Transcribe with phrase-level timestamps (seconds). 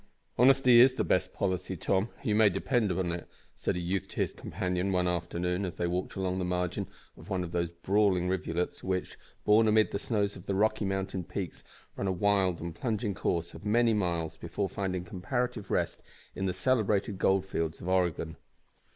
[0.39, 4.15] "`Honesty is the best policy,' Tom, you may depend on it," said a youth to
[4.15, 8.27] his companion, one afternoon, as they walked along the margin of one of those brawling
[8.27, 11.63] rivulets which, born amid the snows of the Rocky Mountain peaks,
[11.95, 16.01] run a wild and plunging course of many miles before finding comparative rest
[16.33, 18.37] in the celebrated goldfields of Oregon.